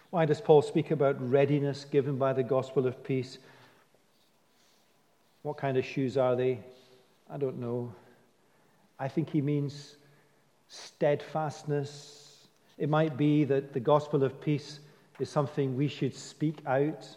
[0.09, 3.37] Why does Paul speak about readiness given by the gospel of peace?
[5.43, 6.59] What kind of shoes are they?
[7.29, 7.93] I don't know.
[8.99, 9.95] I think he means
[10.67, 12.47] steadfastness.
[12.77, 14.79] It might be that the gospel of peace
[15.19, 17.07] is something we should speak out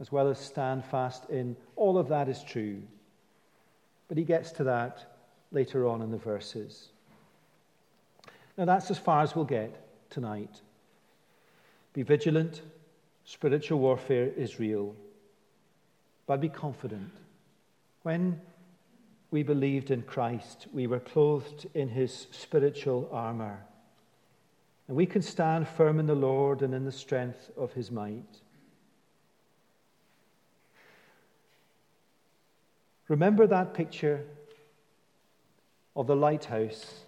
[0.00, 1.56] as well as stand fast in.
[1.76, 2.82] All of that is true.
[4.08, 5.18] But he gets to that
[5.52, 6.88] later on in the verses.
[8.56, 9.74] Now, that's as far as we'll get
[10.10, 10.60] tonight.
[11.92, 12.62] Be vigilant.
[13.24, 14.94] Spiritual warfare is real.
[16.26, 17.10] But be confident.
[18.02, 18.40] When
[19.30, 23.58] we believed in Christ, we were clothed in his spiritual armor.
[24.86, 28.40] And we can stand firm in the Lord and in the strength of his might.
[33.08, 34.24] Remember that picture
[35.96, 37.00] of the lighthouse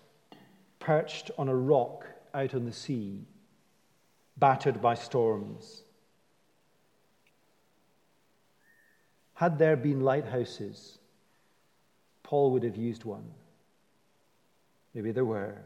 [0.79, 3.25] perched on a rock out on the sea,
[4.37, 5.83] battered by storms.
[9.35, 10.99] Had there been lighthouses,
[12.23, 13.31] Paul would have used one.
[14.95, 15.57] Maybe there were.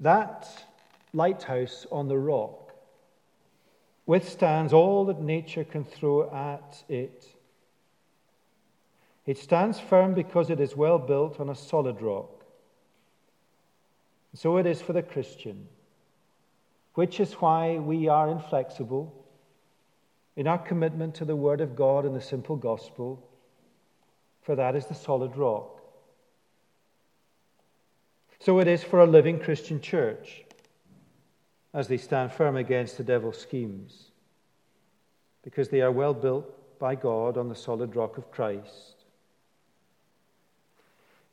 [0.00, 0.48] That
[1.12, 2.74] lighthouse on the rock
[4.04, 7.26] withstands all that nature can throw at it.
[9.24, 12.44] It stands firm because it is well built on a solid rock.
[14.34, 15.66] So it is for the Christian,
[16.94, 19.12] which is why we are inflexible
[20.36, 23.26] in our commitment to the Word of God and the simple gospel,
[24.42, 25.75] for that is the solid rock.
[28.46, 30.44] So it is for a living Christian church
[31.74, 34.12] as they stand firm against the devil's schemes,
[35.42, 39.02] because they are well built by God on the solid rock of Christ.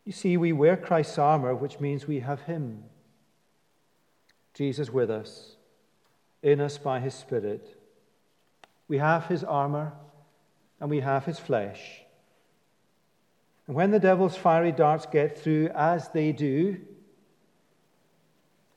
[0.05, 2.83] You see, we wear Christ's armor, which means we have Him.
[4.55, 5.57] Jesus with us,
[6.41, 7.77] in us by his Spirit.
[8.87, 9.93] We have his armor
[10.79, 12.01] and we have his flesh.
[13.67, 16.81] And when the devil's fiery darts get through, as they do,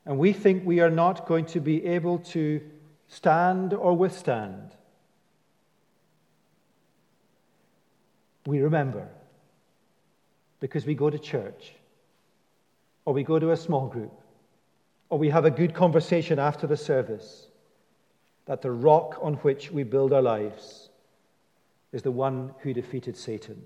[0.06, 2.60] and we think we are not going to be able to
[3.08, 4.70] stand or withstand,
[8.46, 9.08] we remember
[10.60, 11.74] because we go to church
[13.04, 14.12] or we go to a small group
[15.08, 17.48] or we have a good conversation after the service,
[18.46, 20.88] that the rock on which we build our lives
[21.92, 23.62] is the one who defeated Satan,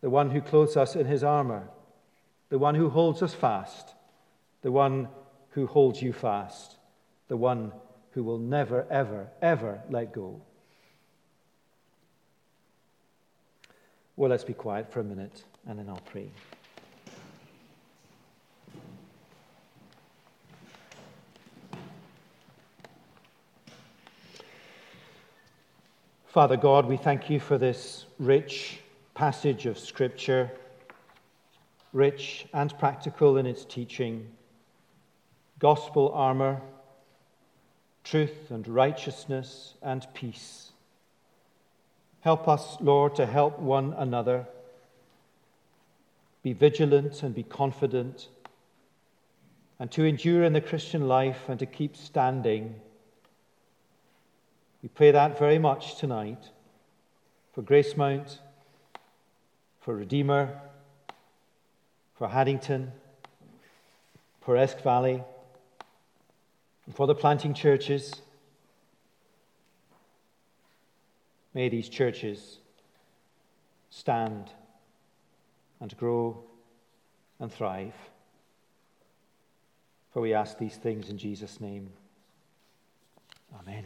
[0.00, 1.68] the one who clothes us in his armor,
[2.48, 3.94] the one who holds us fast,
[4.62, 5.08] the one
[5.56, 6.76] who holds you fast,
[7.28, 7.72] the one
[8.10, 10.38] who will never, ever, ever let go.
[14.16, 16.30] Well, let's be quiet for a minute and then I'll pray.
[26.26, 28.80] Father God, we thank you for this rich
[29.14, 30.50] passage of Scripture,
[31.94, 34.35] rich and practical in its teaching,
[35.58, 36.60] gospel armor,
[38.04, 40.72] truth and righteousness and peace.
[42.20, 44.46] Help us, Lord, to help one another.
[46.42, 48.28] Be vigilant and be confident,
[49.78, 52.76] and to endure in the Christian life and to keep standing
[54.86, 56.50] we pray that very much tonight
[57.52, 58.38] for Grace Mount,
[59.80, 60.60] for Redeemer,
[62.14, 62.92] for Haddington,
[64.42, 65.24] for Esk Valley,
[66.86, 68.22] and for the planting churches.
[71.52, 72.58] May these churches
[73.90, 74.50] stand
[75.80, 76.44] and grow
[77.40, 77.94] and thrive.
[80.12, 81.90] For we ask these things in Jesus' name.
[83.60, 83.84] Amen.